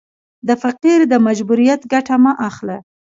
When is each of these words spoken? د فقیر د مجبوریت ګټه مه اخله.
د 0.47 0.49
فقیر 0.63 0.99
د 1.07 1.13
مجبوریت 1.27 1.81
ګټه 1.93 2.15
مه 2.23 2.33
اخله. 2.47 2.77